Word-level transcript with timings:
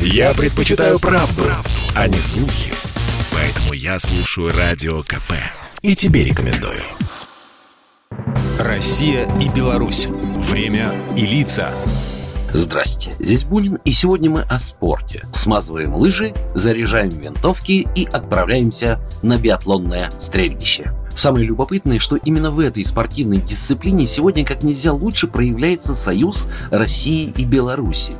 Я 0.00 0.34
предпочитаю 0.34 0.98
правду, 0.98 1.42
правду, 1.42 1.70
а 1.94 2.08
не 2.08 2.18
слухи. 2.18 2.72
Поэтому 3.32 3.72
я 3.72 3.98
слушаю 3.98 4.52
Радио 4.56 5.02
КП. 5.02 5.32
И 5.82 5.94
тебе 5.94 6.24
рекомендую. 6.24 6.82
Россия 8.58 9.28
и 9.40 9.48
Беларусь. 9.48 10.06
Время 10.06 10.94
и 11.16 11.26
лица. 11.26 11.70
Здрасте, 12.52 13.12
здесь 13.18 13.44
Бунин, 13.44 13.78
и 13.84 13.92
сегодня 13.92 14.30
мы 14.30 14.42
о 14.42 14.58
спорте. 14.58 15.26
Смазываем 15.34 15.94
лыжи, 15.94 16.32
заряжаем 16.54 17.10
винтовки 17.10 17.86
и 17.94 18.06
отправляемся 18.06 19.00
на 19.22 19.36
биатлонное 19.38 20.10
стрельбище. 20.18 20.92
Самое 21.14 21.46
любопытное, 21.46 21.98
что 21.98 22.16
именно 22.16 22.50
в 22.50 22.60
этой 22.60 22.84
спортивной 22.84 23.38
дисциплине 23.38 24.06
сегодня 24.06 24.44
как 24.44 24.62
нельзя 24.62 24.92
лучше 24.92 25.26
проявляется 25.26 25.94
союз 25.94 26.48
России 26.70 27.32
и 27.36 27.44
Беларуси. 27.44 28.12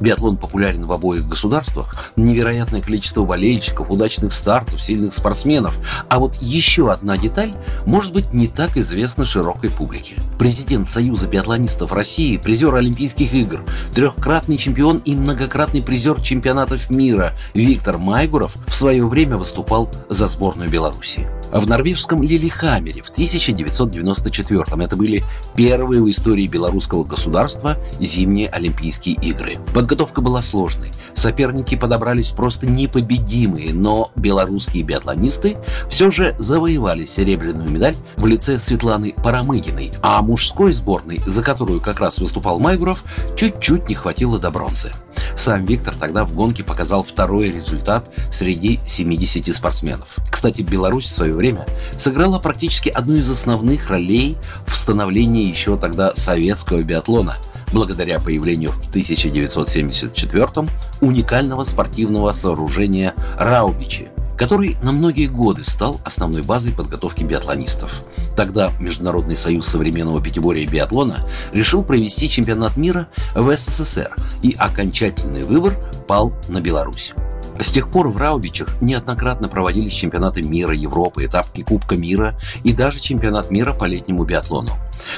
Биатлон 0.00 0.36
популярен 0.36 0.86
в 0.86 0.92
обоих 0.92 1.26
государствах. 1.28 2.12
Невероятное 2.16 2.80
количество 2.80 3.24
болельщиков, 3.24 3.90
удачных 3.90 4.32
стартов, 4.32 4.82
сильных 4.82 5.14
спортсменов. 5.14 5.78
А 6.08 6.18
вот 6.18 6.36
еще 6.40 6.90
одна 6.90 7.16
деталь 7.16 7.52
может 7.86 8.12
быть 8.12 8.32
не 8.32 8.48
так 8.48 8.76
известна 8.76 9.24
широкой 9.24 9.70
публике. 9.70 10.16
Президент 10.38 10.88
Союза 10.88 11.26
биатлонистов 11.26 11.92
России, 11.92 12.36
призер 12.36 12.74
Олимпийских 12.74 13.34
игр, 13.34 13.62
трехкратный 13.94 14.56
чемпион 14.56 14.98
и 15.04 15.14
многократный 15.14 15.82
призер 15.82 16.20
чемпионатов 16.20 16.90
мира 16.90 17.34
Виктор 17.54 17.98
Майгуров 17.98 18.54
в 18.66 18.74
свое 18.74 19.06
время 19.06 19.36
выступал 19.36 19.90
за 20.08 20.28
сборную 20.28 20.70
Беларуси. 20.70 21.26
В 21.52 21.66
норвежском 21.66 22.22
Лилихаммере 22.22 23.02
в 23.02 23.08
1994 23.08 24.64
это 24.84 24.96
были 24.96 25.24
первые 25.56 26.02
в 26.02 26.10
истории 26.10 26.46
белорусского 26.46 27.04
государства 27.04 27.76
зимние 28.00 28.48
Олимпийские 28.48 29.16
игры. 29.16 29.58
Подготовка 29.72 30.20
была 30.20 30.42
сложной. 30.42 30.90
Соперники 31.14 31.74
подобрались 31.74 32.30
просто 32.30 32.66
непобедимые, 32.66 33.72
но 33.72 34.10
белорусские 34.14 34.82
биатлонисты 34.82 35.56
все 35.88 36.10
же 36.10 36.34
завоевали 36.38 37.06
серебряную 37.06 37.70
медаль 37.70 37.96
в 38.16 38.26
лице 38.26 38.58
Светланы 38.58 39.14
Парамыгиной, 39.16 39.92
а 40.02 40.20
мужской 40.22 40.72
сборной, 40.72 41.20
за 41.26 41.42
которую 41.42 41.80
как 41.80 42.00
раз 42.00 42.18
выступал 42.18 42.58
Майгуров, 42.60 43.04
чуть-чуть 43.36 43.88
не 43.88 43.94
хватило 43.94 44.38
до 44.38 44.50
бронзы. 44.50 44.92
Сам 45.38 45.64
Виктор 45.64 45.94
тогда 45.94 46.24
в 46.24 46.34
гонке 46.34 46.64
показал 46.64 47.04
второй 47.04 47.52
результат 47.52 48.10
среди 48.32 48.80
70 48.84 49.54
спортсменов. 49.54 50.16
Кстати, 50.28 50.62
Беларусь 50.62 51.04
в 51.04 51.12
свое 51.12 51.32
время 51.32 51.64
сыграла 51.96 52.40
практически 52.40 52.88
одну 52.88 53.14
из 53.14 53.30
основных 53.30 53.88
ролей 53.88 54.36
в 54.66 54.76
становлении 54.76 55.46
еще 55.46 55.76
тогда 55.76 56.12
советского 56.16 56.82
биатлона– 56.82 57.36
благодаря 57.72 58.18
появлению 58.18 58.72
в 58.72 58.88
1974 58.88 60.68
уникального 61.00 61.64
спортивного 61.64 62.32
сооружения 62.32 63.14
«Раубичи», 63.38 64.08
который 64.38 64.76
на 64.82 64.92
многие 64.92 65.26
годы 65.26 65.64
стал 65.66 66.00
основной 66.04 66.42
базой 66.42 66.72
подготовки 66.72 67.24
биатлонистов. 67.24 68.02
Тогда 68.36 68.70
Международный 68.80 69.36
союз 69.36 69.66
современного 69.66 70.22
пятиборья 70.22 70.62
и 70.62 70.66
биатлона 70.66 71.28
решил 71.52 71.82
провести 71.82 72.30
чемпионат 72.30 72.76
мира 72.76 73.08
в 73.34 73.54
СССР, 73.54 74.14
и 74.42 74.54
окончательный 74.56 75.42
выбор 75.42 75.74
пал 76.06 76.32
на 76.48 76.60
Беларусь. 76.60 77.12
С 77.60 77.72
тех 77.72 77.90
пор 77.90 78.08
в 78.08 78.16
Раубичах 78.16 78.80
неоднократно 78.80 79.48
проводились 79.48 79.92
чемпионаты 79.92 80.42
мира, 80.42 80.74
Европы, 80.74 81.24
этапки 81.24 81.62
Кубка 81.62 81.96
мира 81.96 82.38
и 82.62 82.72
даже 82.72 83.00
чемпионат 83.00 83.50
мира 83.50 83.72
по 83.72 83.84
летнему 83.84 84.24
биатлону. 84.24 84.72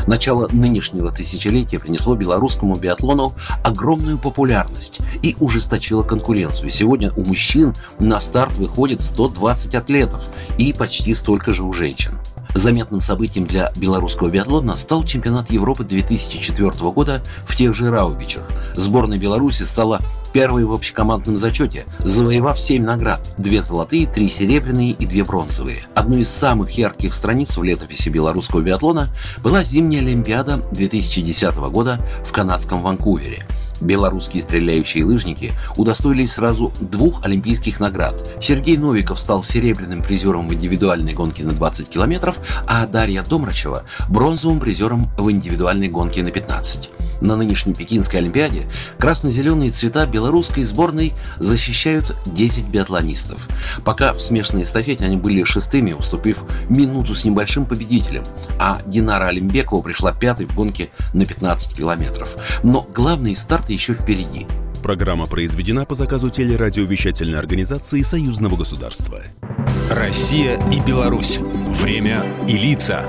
Начало 0.06 0.48
нынешнего 0.52 1.10
тысячелетия 1.10 1.78
принесло 1.78 2.14
белорусскому 2.14 2.76
биатлону 2.76 3.34
огромную 3.62 4.18
популярность 4.18 5.00
и 5.22 5.36
ужесточило 5.40 6.02
конкуренцию. 6.02 6.70
Сегодня 6.70 7.12
у 7.12 7.24
мужчин 7.24 7.74
на 7.98 8.20
старт 8.20 8.56
выходит 8.56 9.02
120 9.02 9.74
атлетов 9.74 10.28
и 10.58 10.72
почти 10.72 11.14
столько 11.14 11.52
же 11.52 11.62
у 11.64 11.72
женщин. 11.72 12.12
Заметным 12.54 13.00
событием 13.00 13.46
для 13.46 13.72
белорусского 13.76 14.28
биатлона 14.28 14.76
стал 14.76 15.04
чемпионат 15.04 15.50
Европы 15.50 15.84
2004 15.84 16.70
года 16.90 17.22
в 17.46 17.56
тех 17.56 17.74
же 17.74 17.90
Раубичах. 17.90 18.42
Сборная 18.74 19.18
Беларуси 19.18 19.62
стала 19.62 20.00
первой 20.32 20.64
в 20.64 20.72
общекомандном 20.72 21.36
зачете, 21.36 21.84
завоевав 22.00 22.58
7 22.58 22.84
наград– 22.84 23.20
две 23.38 23.62
золотые, 23.62 24.06
три 24.06 24.28
серебряные 24.30 24.92
и 24.92 25.06
две 25.06 25.24
бронзовые. 25.24 25.78
Одной 25.94 26.20
из 26.20 26.28
самых 26.28 26.70
ярких 26.72 27.14
страниц 27.14 27.56
в 27.56 27.62
летописи 27.62 28.08
белорусского 28.08 28.60
биатлона 28.60 29.14
была 29.42 29.64
зимняя 29.64 30.02
Олимпиада 30.02 30.60
2010 30.72 31.56
года 31.70 32.00
в 32.24 32.32
канадском 32.32 32.82
Ванкувере– 32.82 33.44
Белорусские 33.80 34.42
стреляющие 34.42 35.04
лыжники 35.04 35.52
удостоились 35.76 36.32
сразу 36.32 36.72
двух 36.80 37.24
олимпийских 37.24 37.80
наград. 37.80 38.14
Сергей 38.40 38.76
Новиков 38.76 39.20
стал 39.20 39.42
серебряным 39.42 40.02
призером 40.02 40.48
в 40.48 40.54
индивидуальной 40.54 41.12
гонке 41.12 41.44
на 41.44 41.52
20 41.52 41.88
километров, 41.88 42.38
а 42.66 42.86
Дарья 42.86 43.22
Домрачева– 43.22 43.84
бронзовым 44.08 44.60
призером 44.60 45.10
в 45.16 45.30
индивидуальной 45.30 45.88
гонке 45.88 46.22
на 46.22 46.30
15. 46.30 46.99
На 47.20 47.36
нынешней 47.36 47.74
Пекинской 47.74 48.20
Олимпиаде 48.20 48.62
красно-зеленые 48.98 49.70
цвета 49.70 50.06
белорусской 50.06 50.64
сборной 50.64 51.12
защищают 51.38 52.16
10 52.26 52.66
биатлонистов. 52.66 53.46
Пока 53.84 54.12
в 54.12 54.20
смешанной 54.20 54.62
эстафете 54.62 55.04
они 55.04 55.16
были 55.16 55.44
шестыми, 55.44 55.92
уступив 55.92 56.38
минуту 56.68 57.14
с 57.14 57.24
небольшим 57.24 57.66
победителем, 57.66 58.24
а 58.58 58.80
Динара 58.86 59.26
Олимбекова 59.26 59.82
пришла 59.82 60.12
пятой 60.12 60.46
в 60.46 60.54
гонке 60.54 60.90
на 61.12 61.26
15 61.26 61.76
километров. 61.76 62.36
Но 62.62 62.86
главный 62.94 63.36
старт 63.36 63.70
еще 63.70 63.94
впереди. 63.94 64.46
Программа 64.82 65.26
произведена 65.26 65.84
по 65.84 65.94
заказу 65.94 66.30
телерадиовещательной 66.30 67.38
организации 67.38 68.00
Союзного 68.00 68.56
государства. 68.56 69.22
Россия 69.90 70.58
и 70.70 70.80
Беларусь. 70.80 71.38
Время 71.82 72.24
и 72.48 72.56
лица. 72.56 73.04